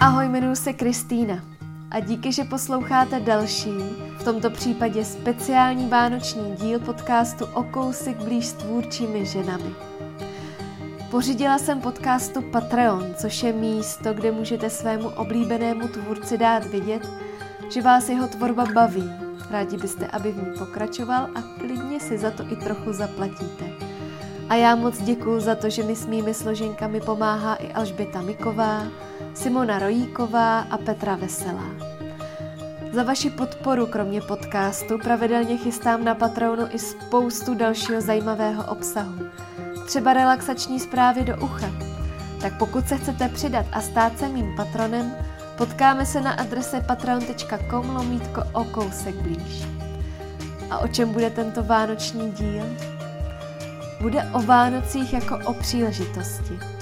[0.00, 1.40] Ahoj, jmenuji se Kristýna
[1.90, 3.70] a díky, že posloucháte další,
[4.18, 9.74] v tomto případě speciální vánoční díl podcastu O kousek blíž s tvůrčími ženami.
[11.10, 17.08] Pořídila jsem podcastu Patreon, což je místo, kde můžete svému oblíbenému tvůrci dát vidět,
[17.70, 19.10] že vás jeho tvorba baví.
[19.50, 23.64] Rádi byste, aby v ní pokračoval a klidně si za to i trochu zaplatíte.
[24.48, 28.82] A já moc děkuji za to, že mi s mými složenkami pomáhá i Alžběta Miková,
[29.38, 31.70] Simona Rojíková a Petra Veselá.
[32.92, 39.14] Za vaši podporu, kromě podcastu, pravidelně chystám na Patreonu i spoustu dalšího zajímavého obsahu.
[39.86, 41.70] Třeba relaxační zprávy do ucha.
[42.40, 45.14] Tak pokud se chcete přidat a stát se mým patronem,
[45.58, 49.64] potkáme se na adrese patreon.com lomítko o kousek blíž.
[50.70, 52.64] A o čem bude tento vánoční díl?
[54.00, 56.77] Bude o Vánocích jako o příležitosti.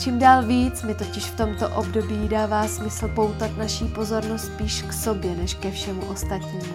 [0.00, 4.92] Čím dál víc mi totiž v tomto období dává smysl poutat naší pozornost spíš k
[4.92, 6.74] sobě, než ke všemu ostatnímu.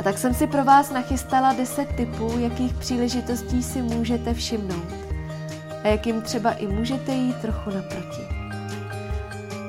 [0.00, 4.88] A tak jsem si pro vás nachystala 10 typů, jakých příležitostí si můžete všimnout.
[5.84, 8.22] A jakým třeba i můžete jít trochu naproti.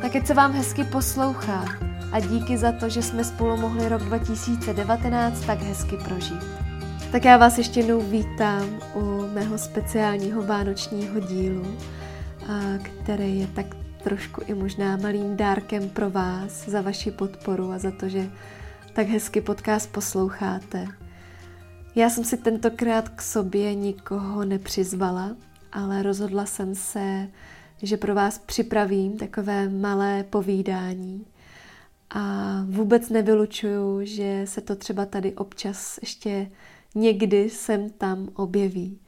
[0.02, 1.66] Tak se vám hezky poslouchá
[2.12, 6.44] a díky za to, že jsme spolu mohli rok 2019 tak hezky prožít.
[7.12, 11.78] Tak já vás ještě jednou vítám u mého speciálního vánočního dílu
[12.78, 13.66] který je tak
[14.04, 18.32] trošku i možná malým dárkem pro vás za vaši podporu a za to, že
[18.94, 20.88] tak hezky podcast posloucháte.
[21.96, 25.36] Já jsem si tentokrát k sobě nikoho nepřizvala,
[25.72, 27.28] ale rozhodla jsem se,
[27.84, 31.26] že pro vás připravím takové malé povídání.
[32.10, 36.52] A vůbec nevylučuju, že se to třeba tady občas ještě
[36.96, 39.00] někdy sem tam objeví.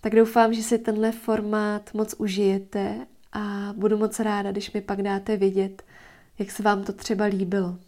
[0.00, 5.02] Tak doufám, že si tenhle formát moc užijete a budu moc ráda, když mi pak
[5.02, 5.82] dáte vědět,
[6.38, 7.78] jak se vám to třeba líbilo.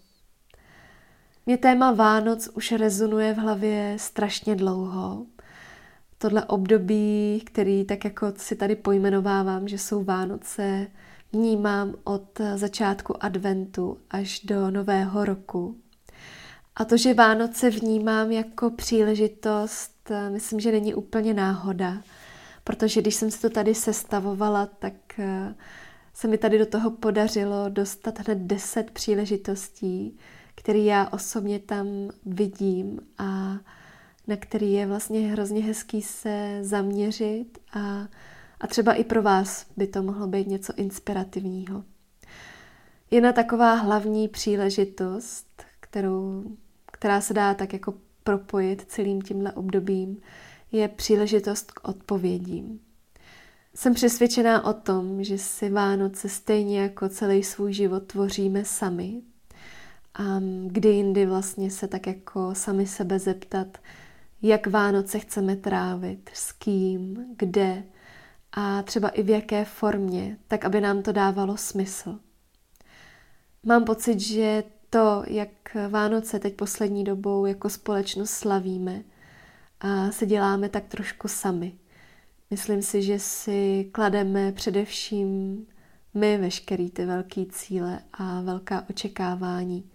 [1.47, 5.27] Mě téma Vánoc už rezonuje v hlavě strašně dlouho.
[6.19, 10.87] Tohle období, který tak jako si tady pojmenovávám, že jsou Vánoce,
[11.33, 15.77] vnímám od začátku adventu až do nového roku.
[16.77, 22.03] A to, že Vánoce vnímám jako příležitost Eh, myslím, že není úplně náhoda,
[22.65, 25.55] protože když jsem si to tady sestavovala, tak eh,
[26.15, 30.19] se mi tady do toho podařilo dostat hned deset příležitostí,
[30.55, 31.87] které já osobně tam
[32.27, 33.59] vidím a
[34.27, 38.09] na který je vlastně hrozně hezký se zaměřit a,
[38.61, 41.85] a třeba i pro vás by to mohlo být něco inspirativního.
[43.11, 45.47] Jedna taková hlavní příležitost,
[45.91, 46.45] kterou,
[46.93, 50.21] která se dá tak jako propojit celým tímhle obdobím,
[50.73, 52.81] je příležitost k odpovědím.
[53.75, 59.23] Jsem přesvědčená o tom, že si Vánoce stejně jako celý svůj život tvoříme sami.
[60.15, 63.79] A kdy jindy vlastně se tak jako sami sebe zeptat,
[64.43, 67.85] jak Vánoce chceme trávit, s kým, kde
[68.53, 72.19] a třeba i v jaké formě, tak aby nám to dávalo smysl.
[73.63, 75.51] Mám pocit, že to, jak
[75.89, 79.03] Vánoce teď poslední dobou jako společnost slavíme
[79.81, 81.73] a se děláme tak trošku sami.
[82.51, 85.67] Myslím si, že si klademe především
[86.15, 89.91] my veškerý ty velký cíle a velká očekávání.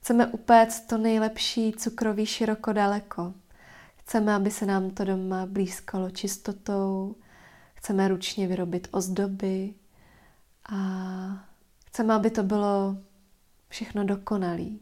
[0.00, 3.34] Chceme upéct to nejlepší cukroví široko daleko.
[3.96, 7.16] Chceme, aby se nám to doma blízkalo čistotou,
[7.74, 9.74] chceme ručně vyrobit ozdoby
[10.72, 10.76] a
[11.86, 12.96] chceme, aby to bylo
[13.70, 14.80] všechno dokonalý.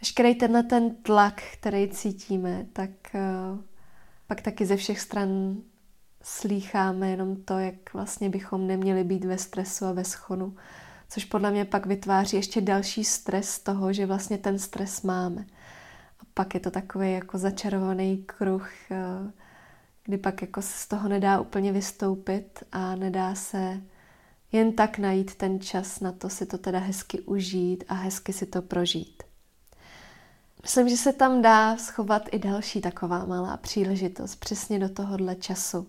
[0.00, 3.58] Veškerý tenhle ten tlak, který cítíme, tak uh,
[4.26, 5.56] pak taky ze všech stran
[6.22, 10.56] slýcháme jenom to, jak vlastně bychom neměli být ve stresu a ve schonu,
[11.08, 15.46] což podle mě pak vytváří ještě další stres toho, že vlastně ten stres máme.
[16.20, 19.30] A pak je to takový jako začarovaný kruh, uh,
[20.04, 23.80] kdy pak jako se z toho nedá úplně vystoupit a nedá se
[24.54, 28.46] jen tak najít ten čas na to si to teda hezky užít a hezky si
[28.46, 29.22] to prožít.
[30.62, 35.86] Myslím, že se tam dá schovat i další taková malá příležitost přesně do tohohle času.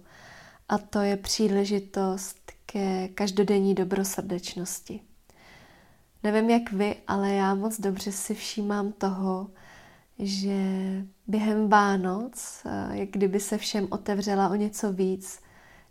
[0.70, 5.02] A to je příležitost ke každodenní dobrosrdečnosti.
[6.24, 9.48] Nevím jak vy, ale já moc dobře si všímám toho,
[10.20, 10.58] že
[11.28, 15.40] během Vánoc, eh, jak kdyby se všem otevřela o něco víc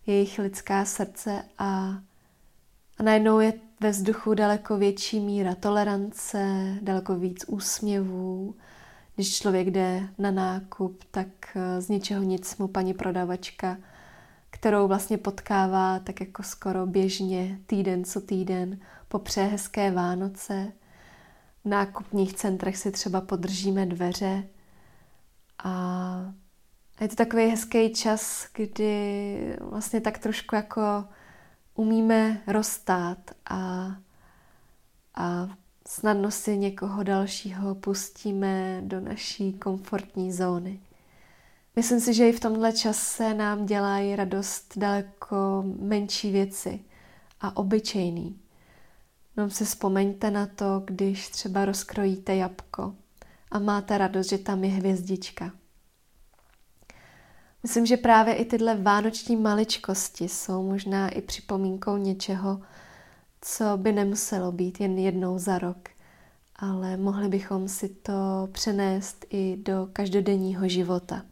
[0.07, 1.99] jejich lidská srdce a
[2.99, 8.55] a najednou je ve vzduchu daleko větší míra tolerance, daleko víc úsměvů.
[9.15, 13.77] Když člověk jde na nákup, tak eh, z ničeho nic mu paní prodavačka
[14.55, 20.73] kterou vlastně potkává tak jako skoro běžně, týden co týden, po hezké Vánoce.
[21.65, 24.45] V nákupních centrech si třeba podržíme dveře
[25.65, 26.33] a
[27.01, 31.05] je to takový hezký čas, kdy vlastně tak trošku jako
[31.75, 33.19] umíme rozstát
[33.51, 33.91] a,
[35.15, 35.49] a
[35.89, 40.81] snadno si někoho dalšího pustíme do naší komfortní zóny.
[41.77, 46.81] Myslím si, že i v tomhle čase nám dělají radost daleko menší věci
[47.41, 48.39] a obyčejný.
[49.37, 52.95] No si vzpomeňte na to, když třeba rozkrojíte jabko
[53.51, 55.53] a máte radost, že tam je hvězdička.
[57.65, 62.61] Myslím, že právě i tyhle vánoční maličkosti jsou možná i připomínkou něčeho,
[63.41, 65.89] co by nemuselo být jen jednou za rok,
[66.57, 71.23] ale mohli bychom si to přenést i do každodenního života.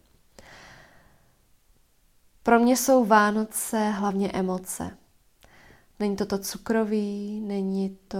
[2.42, 4.96] Pro mě jsou Vánoce hlavně emoce.
[6.00, 8.18] Není to to cukrový, není to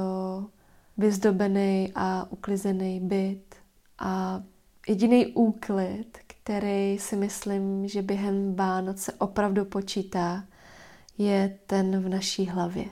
[0.97, 3.55] vyzdobený a uklizený byt
[3.99, 4.43] a
[4.88, 10.44] jediný úklid, který si myslím, že během Vánoce opravdu počítá,
[11.19, 12.85] je ten v naší hlavě.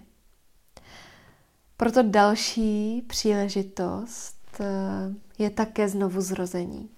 [1.76, 4.64] Proto další příležitost eh,
[5.38, 6.88] je také znovu zrození.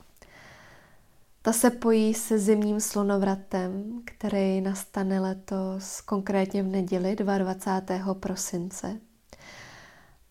[1.42, 8.14] Ta se pojí se zimním slunovratem, který nastane letos konkrétně v neděli 22.
[8.14, 9.00] prosince.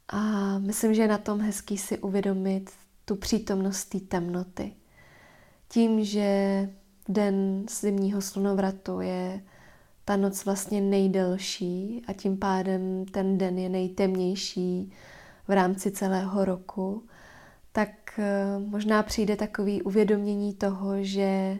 [0.08, 0.20] A
[0.60, 2.72] myslím, že je na tom hezký si uvědomit
[3.06, 4.74] tu přítomnost té temnoty.
[5.72, 6.70] Tím, že
[7.10, 9.42] den zimního slunovratu je
[10.06, 14.94] ta noc vlastně nejdelší a tím pádem ten den je nejtemnější
[15.48, 17.08] v rámci celého roku,
[17.72, 21.60] tak eh, možná přijde takový uvědomění toho, že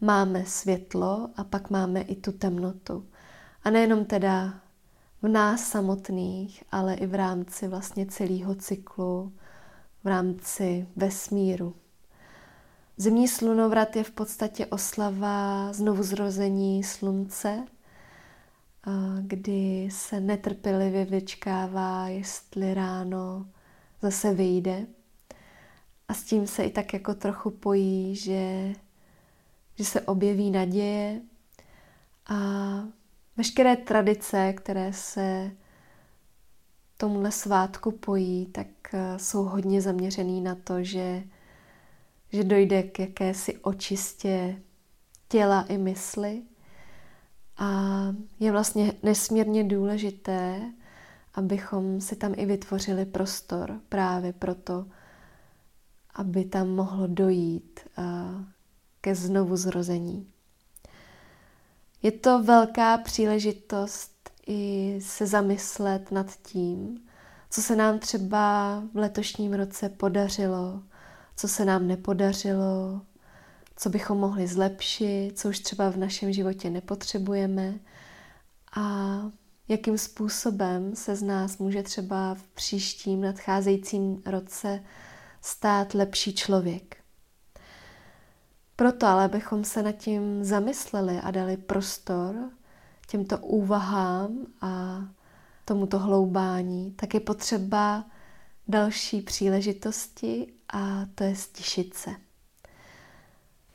[0.00, 3.06] máme světlo a pak máme i tu temnotu.
[3.64, 4.54] A nejenom teda
[5.22, 9.32] v nás samotných, ale i v rámci vlastně celého cyklu,
[10.04, 11.81] v rámci vesmíru.
[12.96, 17.66] Zimní slunovrat je v podstatě oslava znovu zrození slunce,
[19.20, 23.46] kdy se netrpělivě vyčkává, jestli ráno
[24.02, 24.86] zase vyjde.
[26.08, 28.72] A s tím se i tak jako trochu pojí, že,
[29.74, 31.20] že se objeví naděje
[32.26, 32.34] a
[33.36, 35.50] veškeré tradice, které se
[36.96, 41.22] tomuhle svátku pojí, tak eh, jsou hodně zaměřený na to, že,
[42.32, 44.62] že dojde k jakési očistě
[45.28, 46.42] těla i mysli.
[47.56, 47.68] A
[48.40, 50.72] je vlastně nesmírně důležité,
[51.34, 54.86] abychom si tam i vytvořili prostor právě proto,
[56.14, 57.80] aby tam mohlo dojít
[59.00, 60.26] ke znovu zrození.
[62.02, 67.04] Je to velká příležitost i se zamyslet nad tím,
[67.50, 70.82] co se nám třeba v letošním roce podařilo,
[71.36, 73.00] co se nám nepodařilo,
[73.76, 77.74] co bychom mohli zlepšit, co už třeba v našem životě nepotřebujeme
[78.76, 79.16] a
[79.68, 84.84] jakým způsobem se z nás může třeba v příštím nadcházejícím roce
[85.40, 86.96] stát lepší člověk.
[88.76, 92.34] Proto ale bychom se nad tím zamysleli a dali prostor
[93.06, 95.02] těmto úvahám a
[95.64, 98.04] tomuto hloubání, tak je potřeba
[98.68, 102.10] další příležitosti a to je stišit se.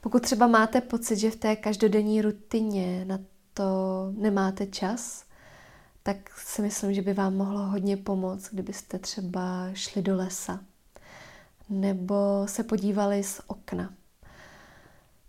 [0.02, 3.20] Pokud třeba máte pocit, že v té každodenní rutině na
[3.54, 3.64] to
[4.18, 5.26] nemáte čas,
[6.04, 10.60] tak si myslím, že by vám mohlo hodně pomoct, kdybyste třeba šli do lesa
[11.70, 13.94] nebo se podívali z okna.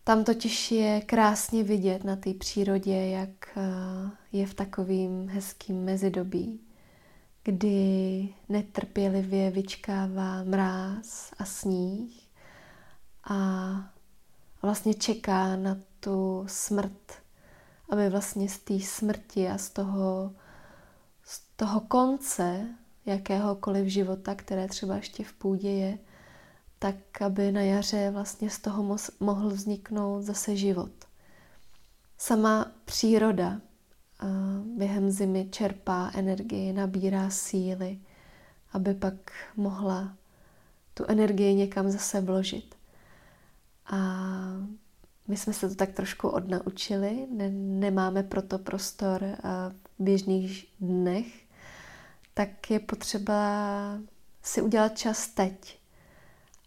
[0.05, 6.61] Tam totiž je krásně vidět na té přírodě, jak eh, je v takovým hezkým mezidobí,
[7.51, 12.29] kdy netrpělivě vyčkává mráz a sníh
[13.31, 13.39] a
[14.63, 17.13] vlastně čeká na tu smrt,
[17.91, 20.33] aby vlastně z té smrti a z toho,
[21.25, 22.67] z toho konce
[23.07, 25.99] jakéhokoliv života, které třeba ještě v půdě je,
[26.79, 30.93] tak aby na jaře vlastně z toho mohl vzniknout zase život.
[32.19, 33.61] Sama příroda
[34.79, 37.99] během zimy čerpá energii, nabírá síly,
[38.73, 39.15] aby pak
[39.57, 40.17] mohla
[40.95, 42.75] tu energii někam zase vložit.
[43.87, 43.97] A
[45.29, 49.25] my jsme se to tak trošku odnaučili, ne, nemáme proto prostor
[49.69, 51.27] v běžných dnech,
[52.35, 53.35] tak je potřeba
[54.43, 55.79] si udělat čas teď,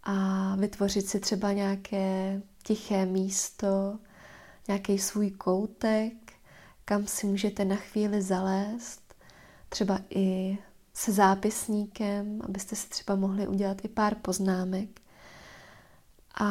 [0.04, 4.00] a vytvořit si třeba nějaké tiché místo,
[4.68, 6.31] nějaký svůj koutek,
[6.86, 9.16] kam si můžete na chvíli zalézt,
[9.70, 10.58] třeba i
[10.94, 15.02] se zápisníkem, abyste si třeba mohli udělat i pár poznámek
[16.40, 16.48] a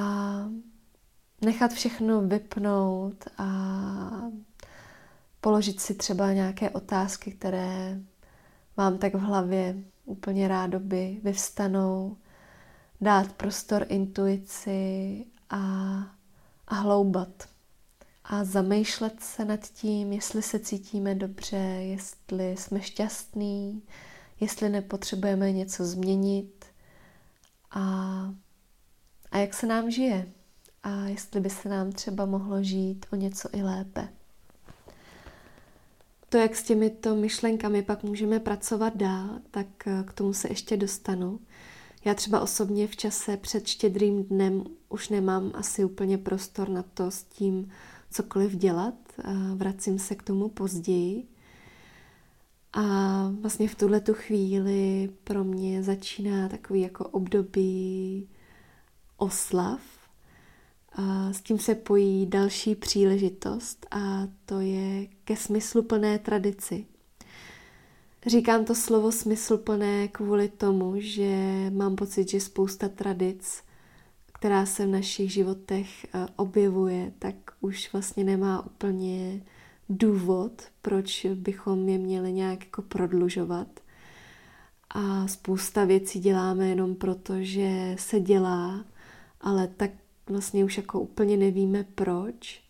[1.41, 3.51] nechat všechno vypnout a
[5.41, 8.01] položit si třeba nějaké otázky, které
[8.77, 12.17] vám tak v hlavě úplně rádoby vyvstanou,
[13.01, 15.59] dát prostor intuici a,
[16.69, 17.49] a hloubat.
[18.25, 23.83] A zamýšlet se nad tím, jestli se cítíme dobře, jestli jsme šťastní,
[24.41, 26.65] jestli nepotřebujeme něco změnit
[27.71, 27.81] a,
[29.31, 30.33] a jak se nám žije
[30.83, 34.09] a jestli by se nám třeba mohlo žít o něco i lépe.
[36.29, 40.77] To, jak s těmito myšlenkami pak můžeme pracovat dál, tak eh, k tomu se ještě
[40.77, 41.41] dostanu.
[42.05, 47.11] Já třeba osobně v čase před štědrým dnem už nemám asi úplně prostor na to
[47.11, 47.73] s tím
[48.11, 48.95] cokoliv dělat.
[49.55, 51.27] Vracím se k tomu později.
[52.73, 52.83] A
[53.41, 58.29] vlastně v tuhle tu chvíli pro mě začíná takový jako období
[59.17, 59.81] oslav.
[60.93, 66.87] A s tím se pojí další příležitost a to je ke smysluplné tradici.
[68.27, 73.63] Říkám to slovo smysluplné kvůli tomu, že mám pocit, že spousta tradic,
[74.41, 79.43] která se v našich životech eh, objevuje, tak už vlastně nemá úplně
[79.89, 83.69] důvod, proč bychom je měli nějak jako prodlužovat.
[84.91, 88.85] A spousta věcí děláme jenom proto, že se dělá,
[89.41, 89.91] ale tak
[90.27, 92.63] vlastně už jako úplně nevíme proč.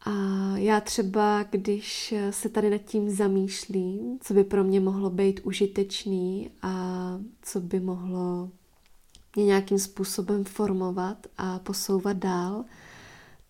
[0.00, 0.12] A
[0.56, 6.50] já třeba, když se tady nad tím zamýšlím, co by pro mě mohlo být užitečný
[6.62, 6.72] a
[7.42, 8.50] co by mohlo
[9.36, 12.64] mě nějakým způsobem formovat a posouvat dál,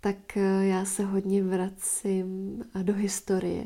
[0.00, 3.64] tak eh, já se hodně vracím eh, do historie.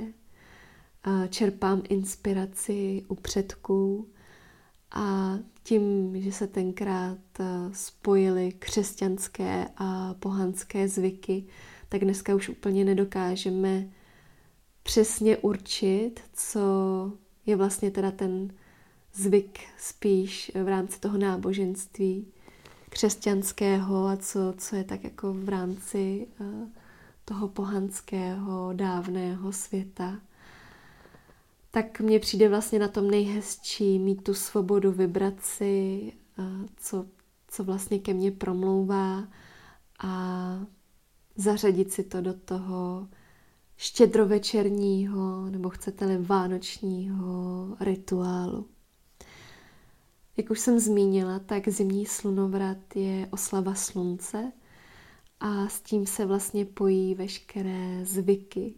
[1.29, 4.09] Čerpám inspiraci u předků
[4.91, 11.45] a tím, že se tenkrát eh, spojily křesťanské a pohanské zvyky,
[11.89, 13.89] tak dneska už úplně nedokážeme
[14.83, 16.61] přesně určit, co
[17.47, 18.53] je vlastně teda ten
[19.15, 22.27] zvyk spíš v rámci toho náboženství
[22.89, 26.69] křesťanského a co, co je tak jako v rámci uh,
[27.25, 30.21] toho pohanského dávného světa,
[31.71, 36.45] tak mně přijde vlastně na tom nejhezčí mít tu svobodu vybrat si, uh,
[36.77, 37.07] co,
[37.49, 39.29] co vlastně ke mně promlouvá
[40.03, 40.67] a
[41.37, 43.09] zařadit si to do toho
[43.77, 48.67] štědrovečerního nebo chcete-li vánočního rituálu.
[50.37, 54.53] Jak už jsem zmínila, tak zimní slunovrat je oslava slunce
[55.41, 58.75] a s tím se vlastně pojí veškeré zvyky.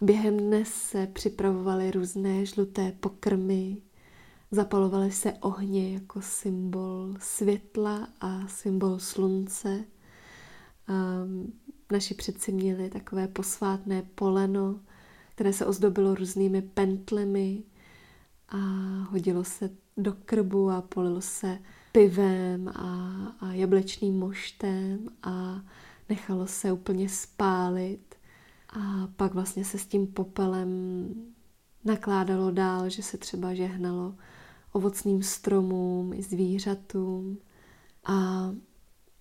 [0.00, 3.82] Během dne se připravovaly různé žluté pokrmy,
[4.50, 9.84] zapalovaly se ohně jako symbol světla a symbol slunce.
[10.88, 11.52] Um,
[11.92, 14.80] naši předci měli takové posvátné poleno,
[15.34, 17.62] které se ozdobilo různými pentlemi
[18.48, 18.56] a
[19.10, 21.58] hodilo se do krbu a polilo se
[21.92, 25.60] pivem a, a jablečným moštem a
[26.08, 28.14] nechalo se úplně spálit.
[28.68, 30.70] A pak vlastně se s tím popelem
[31.84, 34.14] nakládalo dál, že se třeba žehnalo
[34.72, 37.38] ovocným stromům i zvířatům.
[38.04, 38.14] A,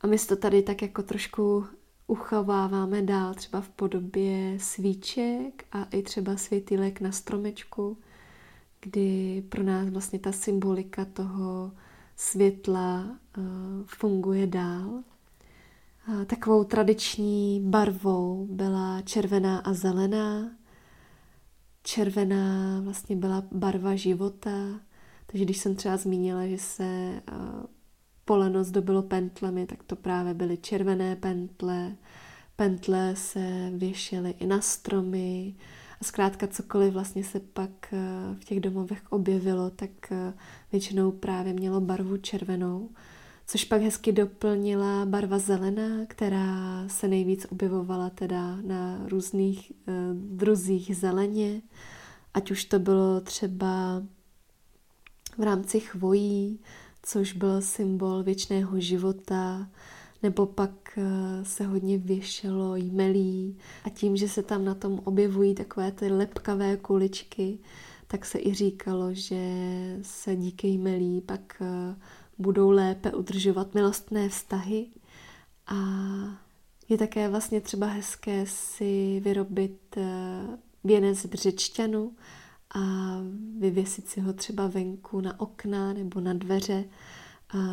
[0.01, 1.65] a my to tady tak jako trošku
[2.07, 7.97] uchováváme dál, třeba v podobě svíček a i třeba světýlek na stromečku,
[8.85, 11.71] kdy pro nás vlastně ta symbolika toho
[12.15, 13.05] světla
[13.37, 13.43] uh,
[13.85, 15.03] funguje dál.
[16.25, 20.51] Takovou tradiční barvou byla červená a zelená.
[21.83, 24.79] Červená vlastně byla barva života,
[25.25, 27.65] takže když jsem třeba zmínila, že se uh,
[28.25, 31.95] poleno zdobilo pentlemi, tak to právě byly červené pentle.
[32.55, 35.55] Pentle se věšely i na stromy,
[36.01, 37.97] a zkrátka cokoliv vlastně se pak eh,
[38.39, 40.33] v těch domovech objevilo, tak eh,
[40.71, 42.89] většinou právě mělo barvu červenou,
[43.47, 50.97] což pak hezky doplnila barva zelená, která se nejvíc objevovala teda na různých eh, druzích
[50.97, 51.61] zeleně,
[52.33, 54.03] ať už to bylo třeba
[55.37, 56.59] v rámci chvojí,
[57.03, 59.67] což byl symbol věčného života,
[60.25, 65.55] nebo pak eh, se hodně věšelo jmelí a tím, že se tam na tom objevují
[65.55, 67.59] takové ty lepkavé kuličky,
[68.07, 69.39] tak se i říkalo, že
[70.01, 71.95] se díky jmelí pak eh,
[72.37, 74.87] budou lépe udržovat milostné vztahy.
[75.67, 75.75] A
[76.89, 80.03] Je také vlastně třeba hezké si vyrobit eh,
[80.83, 82.11] věnec břečťanu
[82.75, 82.79] a
[83.59, 86.85] vyvěsit si ho třeba venku na okna nebo na dveře,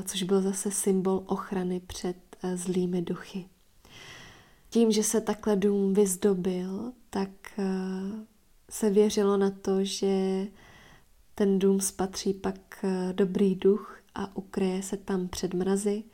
[0.04, 3.46] což byl zase symbol ochrany před eh, zlými duchy.
[4.70, 7.64] Tím, že se takhle dům vyzdobil, tak eh,
[8.70, 10.46] se věřilo na to, že
[11.34, 16.04] ten dům spatří pak dobrý duch a ukryje se tam před mrazy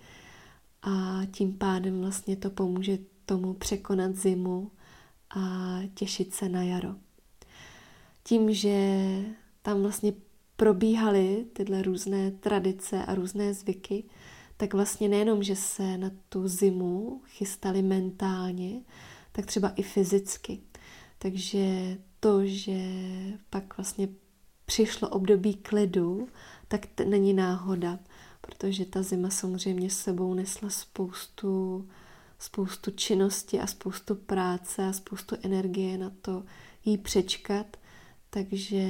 [0.83, 4.71] a tím pádem vlastně to pomůže tomu překonat zimu
[5.37, 6.95] a těšit se na jaro.
[8.25, 8.99] Tím, že
[9.63, 10.13] tam vlastně
[10.59, 14.05] probíhaly tyhle různé tradice a různé zvyky,
[14.57, 18.81] tak vlastně nejenom, že se na tu zimu chystali mentálně,
[19.33, 20.61] tak třeba i fyzicky.
[21.19, 22.79] Takže to, že
[23.51, 24.09] pak vlastně
[24.67, 26.29] přišlo období klidu,
[26.69, 27.99] tak to není náhoda
[28.49, 31.89] protože ta zima samozřejmě s sebou nesla spoustu,
[32.39, 36.45] spoustu činnosti a spoustu práce a spoustu energie na to
[36.85, 37.77] jí přečkat,
[38.31, 38.83] takže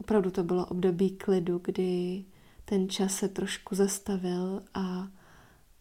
[0.00, 2.24] opravdu to bylo období klidu, kdy
[2.64, 5.08] ten čas se trošku zastavil a,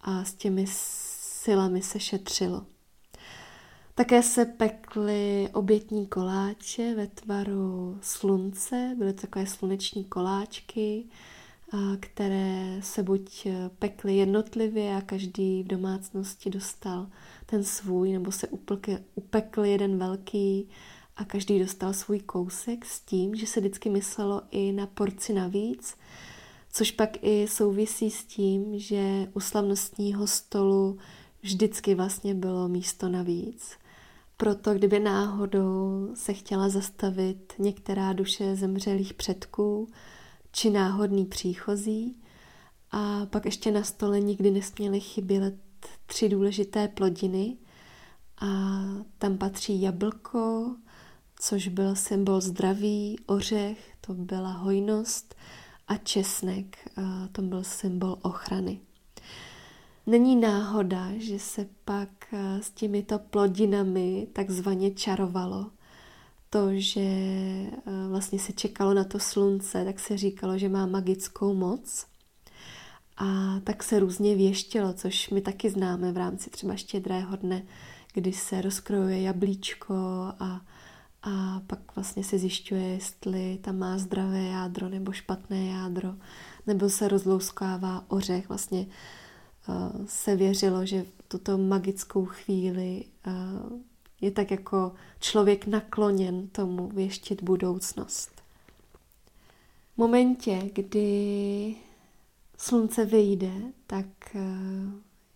[0.01, 2.65] a s těmi silami se šetřilo.
[3.95, 11.05] Také se pekly obětní koláče ve tvaru slunce, byly takové sluneční koláčky,
[11.99, 13.47] které se buď
[13.79, 17.07] pekly jednotlivě a každý v domácnosti dostal
[17.45, 18.47] ten svůj, nebo se
[19.15, 20.69] upekl jeden velký
[21.19, 25.95] a každý dostal svůj kousek s tím, že se vždycky myslelo i na porci navíc,
[26.71, 30.97] což pak i souvisí s tím, že u slavnostního stolu
[31.41, 33.71] vždycky vlastně bylo místo navíc.
[34.37, 39.87] Proto kdyby náhodou se chtěla zastavit některá duše zemřelých předků,
[40.51, 42.15] či náhodný příchozí.
[42.91, 45.55] A pak ještě na stole nikdy nesměly chybět
[46.05, 47.57] tři důležité plodiny.
[48.41, 48.47] A
[49.17, 50.75] tam patří jablko,
[51.39, 55.35] což byl symbol zdraví, ořech, to byla hojnost
[55.87, 56.77] a česnek,
[57.31, 58.79] to byl symbol ochrany.
[60.07, 62.09] Není náhoda, že se pak
[62.61, 65.71] s těmito plodinami takzvaně čarovalo
[66.49, 67.01] to, že
[68.09, 72.05] vlastně se čekalo na to slunce, tak se říkalo, že má magickou moc.
[73.17, 77.63] A tak se různě věštilo, což my taky známe v rámci třeba štědrého dne,
[78.13, 79.95] kdy se rozkrojuje jablíčko
[80.39, 80.61] a,
[81.23, 86.15] a pak vlastně se zjišťuje, jestli tam má zdravé jádro nebo špatné jádro,
[86.67, 88.49] nebo se rozlouskává ořech.
[88.49, 88.87] Vlastně
[89.67, 93.79] uh, se věřilo, že tuto magickou chvíli uh,
[94.21, 98.31] je tak jako člověk nakloněn tomu věštit budoucnost.
[99.95, 101.75] V momentě, kdy
[102.57, 103.53] slunce vyjde,
[103.87, 104.05] tak
[104.35, 104.41] eh,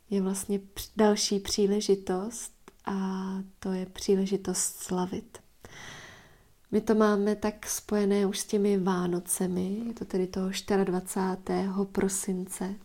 [0.09, 0.59] je vlastně
[0.95, 2.53] další příležitost
[2.85, 3.27] a
[3.59, 5.37] to je příležitost slavit.
[6.73, 10.49] My to máme tak spojené už s těmi Vánocemi, je to tedy toho
[10.83, 11.69] 24.
[11.91, 12.75] prosince.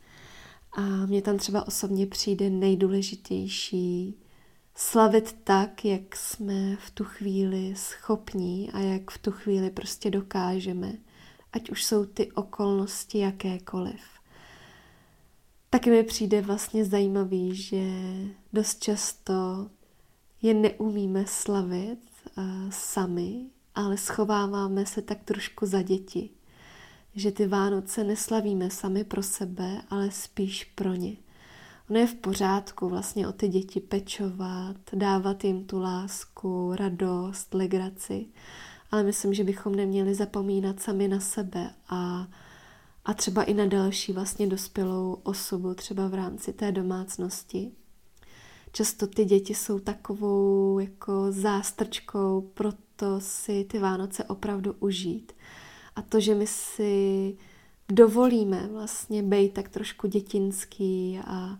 [0.72, 4.18] A mně tam třeba osobně přijde nejdůležitější
[4.74, 10.92] slavit tak, jak jsme v tu chvíli schopní a jak v tu chvíli prostě dokážeme,
[11.53, 14.01] ať už jsou ty okolnosti jakékoliv.
[15.70, 17.83] Taky mi přijde vlastně zajímavý, že
[18.53, 19.70] dost často
[20.42, 22.01] je neumíme slavit
[22.38, 23.46] uh, sami,
[23.78, 26.30] ale schováváme se tak trošku za děti.
[27.14, 31.16] Že ty Vánoce neslavíme sami pro sebe, ale spíš pro ně.
[31.90, 38.26] Ono je v pořádku vlastně o ty děti pečovat, dávat jim tu lásku, radost, legraci,
[38.90, 42.28] ale myslím, že bychom neměli zapomínat sami na sebe a,
[43.04, 47.72] a třeba i na další vlastně dospělou osobu, třeba v rámci té domácnosti.
[48.72, 52.40] Často ty děti jsou takovou jako zástrčkou,
[52.98, 55.32] proto si ty Vánoce opravdu užít.
[55.96, 57.37] A to, že my si
[57.92, 61.58] dovolíme vlastně být tak trošku dětinský a,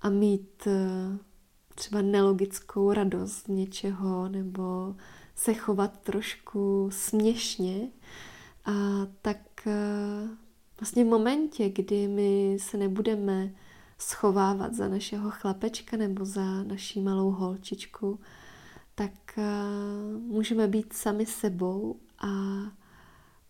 [0.00, 1.18] a mít eh,
[1.74, 4.94] třeba nelogickou radost z něčeho nebo
[5.34, 7.88] se chovat trošku směšně.
[8.64, 8.72] A
[9.22, 10.28] tak eh,
[10.80, 13.50] vlastně v momentě, kdy my se nebudeme
[13.98, 18.20] schovávat za našeho chlapečka nebo za naší malou holčičku,
[18.94, 19.42] tak eh,
[20.18, 22.28] můžeme být sami sebou a,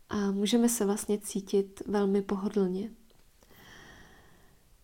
[0.09, 2.90] a můžeme se vlastně cítit velmi pohodlně.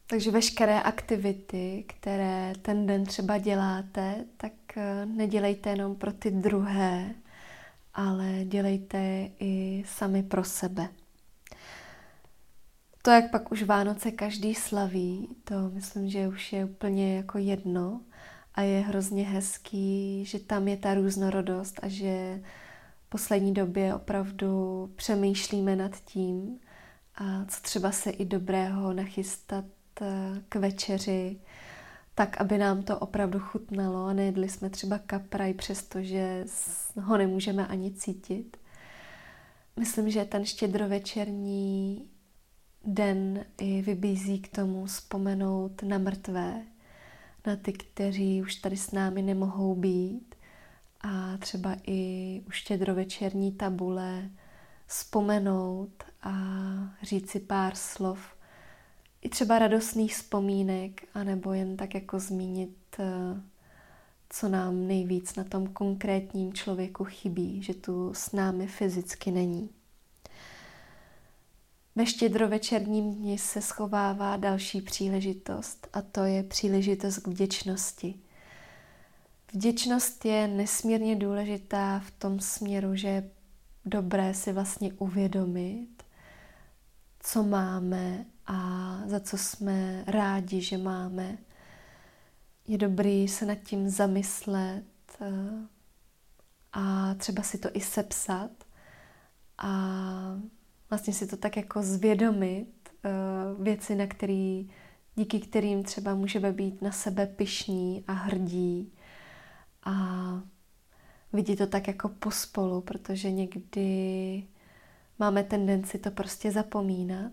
[0.06, 7.14] Takže veškeré aktivity, které ten den třeba děláte, tak eh, nedělejte jenom pro ty druhé,
[7.94, 10.88] ale dělejte i sami pro sebe.
[13.02, 18.00] To, jak pak už Vánoce každý slaví, to myslím, že už je úplně jako jedno,
[18.58, 22.42] a je hrozně hezký, že tam je ta různorodost a že
[23.06, 26.58] v poslední době opravdu přemýšlíme nad tím,
[27.14, 29.64] a co třeba se i dobrého nachystat
[30.00, 30.06] eh,
[30.48, 31.40] k večeři,
[32.14, 36.44] tak, aby nám to opravdu chutnalo a nejedli jsme třeba kapraj, přestože
[37.02, 38.56] ho nemůžeme ani cítit.
[39.76, 42.08] Myslím, že ten štědrovečerní
[42.84, 46.62] den i vybízí k tomu vzpomenout na mrtvé,
[47.48, 50.34] na ty, kteří už tady s námi nemohou být
[51.00, 54.30] a třeba i u štědrovečerní tabule
[54.86, 56.32] vzpomenout a
[57.02, 58.18] říct si pár slov,
[59.22, 63.42] i třeba radostných vzpomínek, anebo jen tak jako zmínit, eh,
[64.30, 69.70] co nám nejvíc na tom konkrétním člověku chybí, že tu s námi fyzicky není.
[71.98, 78.14] Ve štědrovečerním dni se schovává další příležitost a to je příležitost k vděčnosti.
[79.52, 83.30] Vděčnost je nesmírně důležitá v tom směru, že je
[83.84, 85.88] dobré si vlastně uvědomit,
[87.20, 91.38] co máme a za co jsme rádi, že máme.
[92.66, 94.84] Je dobrý se nad tím zamyslet
[95.20, 95.26] eh,
[96.72, 98.50] a třeba si to i sepsat
[99.58, 99.68] a
[100.90, 102.68] vlastně si to tak jako zvědomit,
[103.04, 103.10] eh,
[103.62, 104.70] věci, na který,
[105.14, 108.92] díky kterým třeba můžeme být na sebe pišní a hrdí
[109.84, 109.94] a
[111.32, 114.44] vidět to tak jako pospolu, protože někdy
[115.18, 117.32] máme tendenci to prostě zapomínat.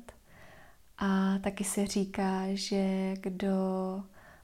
[0.98, 3.56] A taky se říká, že kdo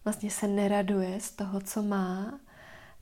[0.04, 2.40] vlastně se neraduje z toho, co má,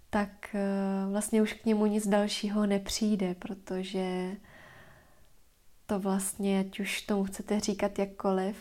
[0.10, 4.38] tak eh, vlastně už k němu nic dalšího nepřijde, protože
[5.90, 8.56] to vlastně, ať už tomu chcete říkat jakkoliv,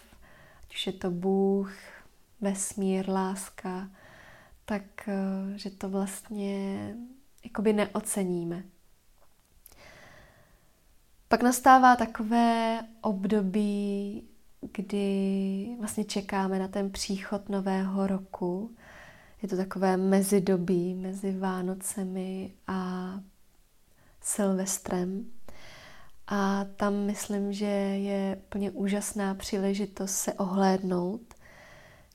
[0.63, 1.73] ať už je to Bůh,
[2.41, 3.91] vesmír, láska,
[4.65, 6.95] tak eh, že to vlastně
[7.45, 8.63] jakoby neoceníme.
[11.29, 14.23] Pak nastává takové období,
[14.73, 18.77] kdy vlastně čekáme na ten příchod nového roku.
[19.43, 23.11] Je to takové mezidobí mezi Vánocemi a
[24.21, 25.38] Silvestrem.
[26.31, 31.35] A tam myslím, že je plně úžasná příležitost se ohlédnout,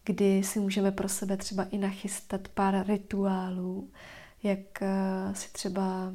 [0.05, 3.91] kdy si můžeme pro sebe třeba i nachystat pár rituálů,
[4.43, 6.13] jak eh, si třeba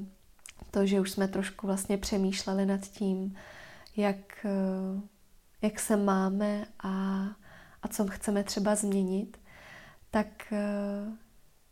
[0.71, 3.37] to, že už jsme trošku vlastně přemýšleli nad tím,
[3.97, 5.01] jak, eh,
[5.63, 7.25] jak se máme a,
[7.83, 9.41] a co chceme třeba změnit,
[10.11, 11.13] tak eh,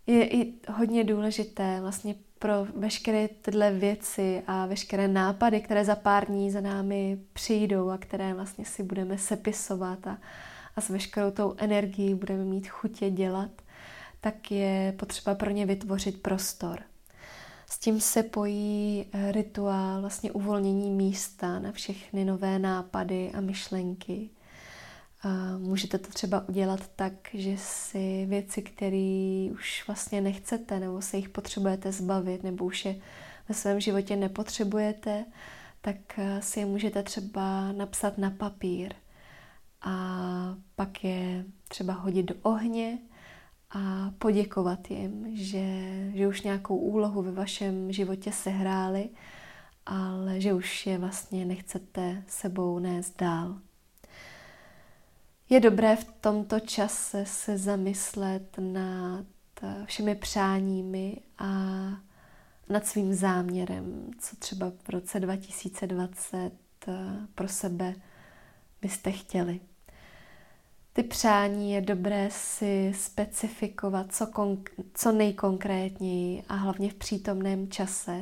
[0.07, 6.27] je i hodně důležité vlastně pro veškeré tyhle věci a veškeré nápady, které za pár
[6.27, 10.19] dní za námi přijdou a které vlastně si budeme sepisovat a,
[10.77, 13.51] a s veškerou tou energií budeme mít chutě dělat,
[14.21, 16.81] tak je potřeba pro ně vytvořit prostor.
[17.71, 24.31] S tím se pojí eh, rituál vlastně uvolnění místa na všechny nové nápady a myšlenky.
[25.23, 31.17] A můžete to třeba udělat tak, že si věci, které už vlastně nechcete, nebo se
[31.17, 32.97] jich potřebujete zbavit, nebo už je
[33.49, 35.25] ve svém životě nepotřebujete,
[35.81, 38.95] tak eh, si je můžete třeba napsat na papír
[39.83, 42.99] a pak je třeba hodit do ohně
[43.71, 45.65] a poděkovat jim, že,
[46.15, 49.09] že už nějakou úlohu ve vašem životě sehráli,
[49.87, 53.59] ale že už je vlastně nechcete sebou nést dál.
[55.49, 59.27] Je dobré v tomto čase se zamyslet nad
[59.85, 61.47] všemi přáními a
[62.69, 66.51] nad svým záměrem, co třeba v roce 2020
[67.35, 67.95] pro sebe
[68.83, 69.61] byste chtěli.
[70.93, 78.21] Ty přání je dobré si specifikovat co, konk- co nejkonkrétněji a hlavně v přítomném čase.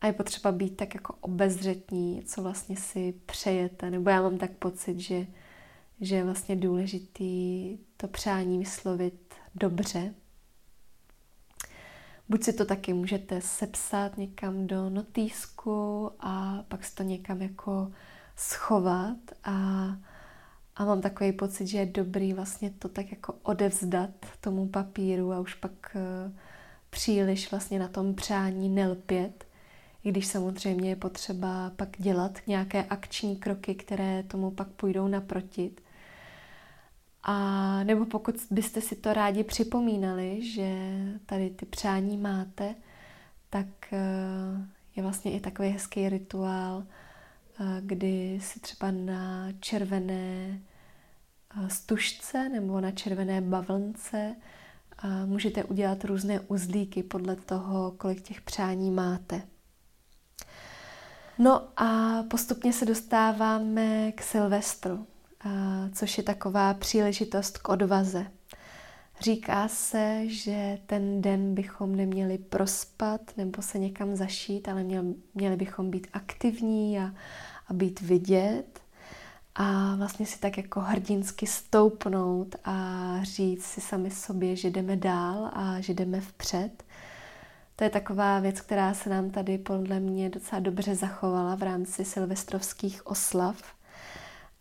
[0.00, 3.90] A je potřeba být tak jako obezřetní, co vlastně si přejete.
[3.90, 5.26] Nebo já mám tak pocit, že,
[6.00, 10.14] že je vlastně důležitý to přání vyslovit dobře.
[12.28, 17.92] Buď si to taky můžete sepsat někam do notýsku a pak si to někam jako
[18.36, 19.86] schovat a
[20.80, 24.10] a mám takový pocit, že je dobrý vlastně to tak jako odevzdat
[24.40, 26.32] tomu papíru a už pak uh,
[26.90, 29.44] příliš vlastně na tom přání nelpět,
[30.04, 35.80] i když samozřejmě je potřeba pak dělat nějaké akční kroky, které tomu pak půjdou naprotit.
[37.22, 40.74] A nebo pokud byste si to rádi připomínali, že
[41.26, 42.74] tady ty přání máte,
[43.50, 44.62] tak uh,
[44.96, 50.60] je vlastně i takový hezký rituál, uh, kdy si třeba na červené
[51.68, 54.36] stužce nebo na červené bavlnce
[55.26, 59.42] můžete udělat různé uzlíky podle toho, kolik těch přání máte.
[61.38, 65.06] No a postupně se dostáváme k Silvestru,
[65.92, 68.26] což je taková příležitost k odvaze.
[69.20, 74.84] Říká se, že ten den bychom neměli prospat nebo se někam zašít, ale
[75.34, 77.14] měli bychom být aktivní a,
[77.68, 78.80] a být vidět
[79.54, 85.50] a vlastně si tak jako hrdinsky stoupnout a říct si sami sobě, že jdeme dál
[85.52, 86.84] a že jdeme vpřed.
[87.76, 92.04] To je taková věc, která se nám tady podle mě docela dobře zachovala v rámci
[92.04, 93.79] silvestrovských oslav.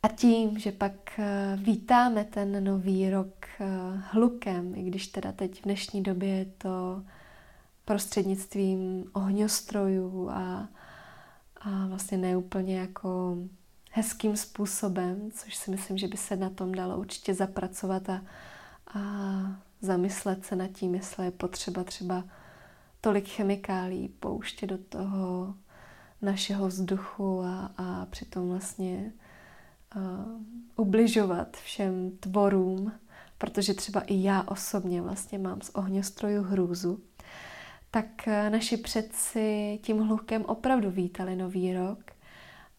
[0.04, 3.68] A tím, že pak eh, vítáme ten nový rok eh,
[4.12, 7.04] hlukem, i když teda teď v dnešní době je to
[7.86, 10.70] prostřednictvím ohňostrojů a,
[11.62, 13.38] a vlastně neúplně jako
[13.92, 18.22] hezkým způsobem, což si myslím, že by se na tom dalo určitě zapracovat a,
[18.94, 19.02] a
[19.82, 22.24] zamyslet se nad tím, jestli je potřeba třeba
[23.02, 25.56] tolik chemikálí pouštět do toho
[26.22, 29.12] našeho vzduchu a, a přitom vlastně
[29.96, 30.26] a,
[30.76, 32.92] ubližovat všem tvorům,
[33.38, 37.00] protože třeba i já osobně vlastně mám z ohňostrojů hrůzu,
[37.92, 42.12] tak naši předci tím hlukem opravdu vítali nový rok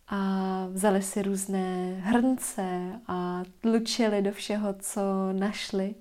[0.09, 5.95] a vzali si různé hrnce a tlučili do všeho, co našli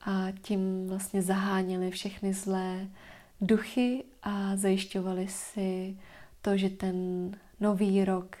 [0.00, 2.88] a tím vlastně zaháněli všechny zlé
[3.40, 5.98] duchy a zajišťovali si
[6.42, 8.36] to, že ten nový rok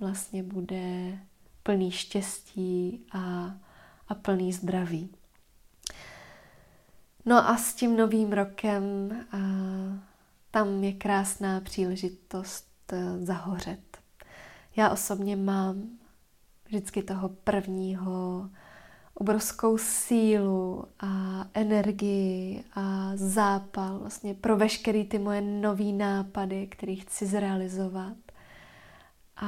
[0.00, 1.18] vlastně bude
[1.66, 3.54] plný štěstí a,
[4.08, 5.10] a plný zdraví.
[7.24, 8.84] No a s tím novým rokem
[9.32, 9.36] a,
[10.50, 13.98] tam je krásná příležitost e, zahořet.
[14.76, 15.82] Já osobně mám
[16.64, 18.50] vždycky toho prvního
[19.14, 27.26] obrovskou sílu a energii a zápal vlastně pro veškeré ty moje nové nápady, které chci
[27.26, 28.16] zrealizovat.
[29.36, 29.46] A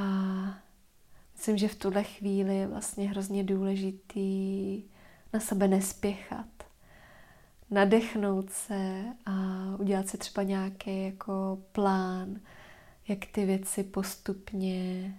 [1.38, 4.82] myslím, že v tuhle chvíli je vlastně hrozně důležitý
[5.32, 6.46] na sebe nespěchat.
[7.70, 9.32] Nadechnout se a
[9.78, 12.40] udělat si třeba nějaký jako plán,
[13.08, 15.14] jak ty věci postupně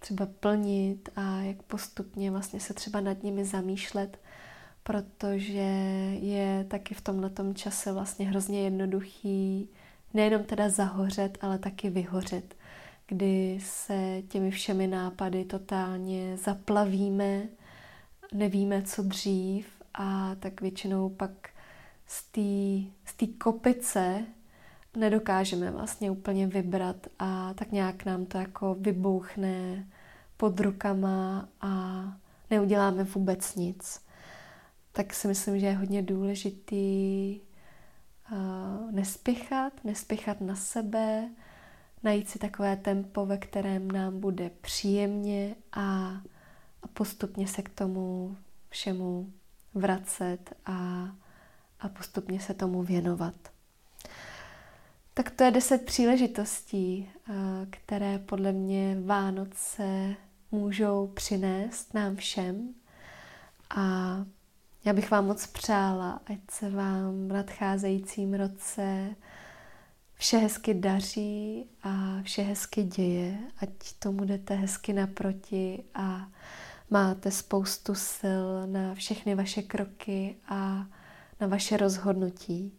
[0.00, 4.18] třeba plnit a jak postupně vlastně se třeba nad nimi zamýšlet,
[4.82, 5.68] protože
[6.20, 9.68] je taky v tomhle čase vlastně hrozně jednoduchý
[10.14, 12.54] nejenom teda zahořet, ale taky vyhořet,
[13.06, 17.42] kdy se těmi všemi nápady totálně zaplavíme,
[18.34, 21.48] nevíme, co dřív a tak většinou pak
[22.06, 24.24] z té kopice
[24.96, 29.86] nedokážeme vlastně úplně vybrat a tak nějak nám to jako vybouchne
[30.36, 32.02] pod rukama a
[32.50, 34.00] neuděláme vůbec nic.
[34.92, 37.40] Tak si myslím, že je hodně důležitý
[38.32, 41.28] uh, nespěchat, nespěchat na sebe,
[42.06, 45.82] najít si takové tempo, ve kterém nám bude příjemně a,
[46.82, 48.36] a postupně se k tomu
[48.68, 49.32] všemu
[49.74, 51.08] vracet a,
[51.80, 53.34] a postupně se tomu věnovat.
[55.14, 57.32] Tak to je deset příležitostí, eh,
[57.70, 60.14] které podle mě Vánoce
[60.50, 62.74] můžou přinést nám všem.
[63.76, 64.16] A
[64.84, 69.16] já bych vám moc přála, ať se vám v nadcházejícím roce
[70.16, 76.28] vše hezky daří a vše hezky děje, ať tomu jdete hezky naproti a
[76.90, 80.86] máte spoustu sil na všechny vaše kroky a
[81.40, 82.72] na vaše rozhodnutí.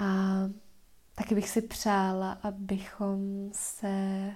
[0.00, 0.04] A
[1.14, 4.30] taky bych si přála, abychom se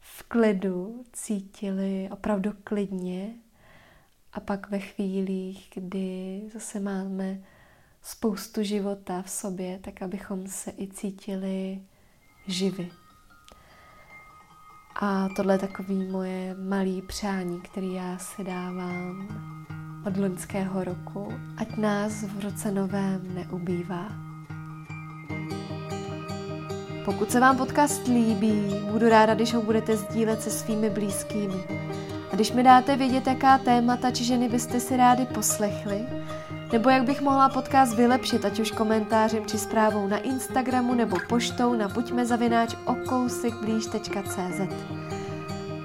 [0.00, 3.34] v klidu cítili opravdu klidně
[4.32, 7.40] a pak ve chvílích, kdy zase máme
[8.06, 11.80] spoustu života v sobě, tak abychom se i cítili
[12.46, 12.90] živi.
[15.00, 19.28] A tohle je takový moje malý přání, který já si dávám
[20.06, 24.08] od loňského roku, ať nás v roce novém neubývá.
[27.04, 31.64] Pokud se vám podcast líbí, budu ráda, když ho budete sdílet se svými blízkými.
[32.32, 36.06] A když mi dáte vědět, jaká témata či ženy byste si rádi poslechli,
[36.72, 41.74] nebo jak bych mohla podcast vylepšit, ať už komentářem či zprávou na Instagramu nebo poštou
[41.74, 42.74] na buďmezavináč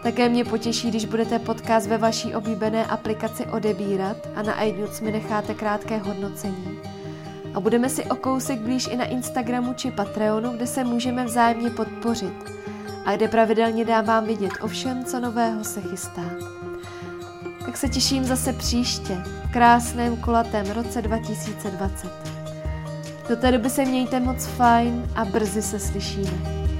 [0.03, 5.11] Také mě potěší, když budete podcast ve vaší oblíbené aplikaci odebírat a na iTunes mi
[5.11, 6.79] necháte krátké hodnocení.
[7.53, 11.69] A budeme si o kousek blíž i na Instagramu či Patreonu, kde se můžeme vzájemně
[11.69, 12.51] podpořit.
[13.05, 16.60] A kde pravidelně dávám vidět o všem, co nového se chystá.
[17.65, 22.11] Tak se těším zase příště, v krásném kulatém roce 2020.
[23.29, 26.70] Do té doby se mějte moc fajn a brzy se slyšíme.